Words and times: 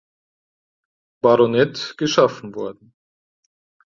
Baronet 1.21 1.95
geschaffen 1.95 2.55
worden. 2.55 2.95